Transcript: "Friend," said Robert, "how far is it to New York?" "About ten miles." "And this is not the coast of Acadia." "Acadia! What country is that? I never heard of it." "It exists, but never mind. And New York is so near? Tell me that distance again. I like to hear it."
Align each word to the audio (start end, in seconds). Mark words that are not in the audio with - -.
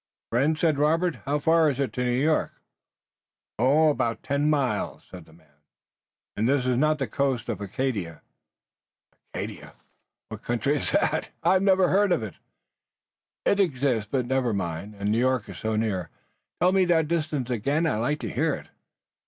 "Friend," 0.31 0.57
said 0.57 0.79
Robert, 0.79 1.17
"how 1.27 1.37
far 1.37 1.69
is 1.69 1.79
it 1.79 1.93
to 1.93 2.03
New 2.03 2.09
York?" 2.19 2.59
"About 3.59 4.23
ten 4.23 4.49
miles." 4.49 5.07
"And 5.13 6.49
this 6.49 6.65
is 6.65 6.79
not 6.79 6.97
the 6.97 7.05
coast 7.05 7.47
of 7.49 7.61
Acadia." 7.61 8.23
"Acadia! 9.31 9.75
What 10.29 10.41
country 10.41 10.77
is 10.77 10.89
that? 10.93 11.29
I 11.43 11.59
never 11.59 11.89
heard 11.89 12.11
of 12.11 12.23
it." 12.23 12.39
"It 13.45 13.59
exists, 13.59 14.09
but 14.11 14.25
never 14.25 14.53
mind. 14.53 14.95
And 14.95 15.11
New 15.11 15.19
York 15.19 15.47
is 15.47 15.59
so 15.59 15.75
near? 15.75 16.09
Tell 16.59 16.71
me 16.71 16.85
that 16.85 17.07
distance 17.07 17.51
again. 17.51 17.85
I 17.85 17.97
like 17.97 18.17
to 18.21 18.33
hear 18.33 18.55
it." 18.55 18.69